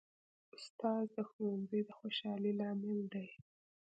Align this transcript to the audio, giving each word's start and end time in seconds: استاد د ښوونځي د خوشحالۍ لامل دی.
استاد 0.55 1.05
د 1.15 1.17
ښوونځي 1.29 1.79
د 1.85 1.89
خوشحالۍ 1.99 2.51
لامل 2.59 2.99
دی. 3.13 3.27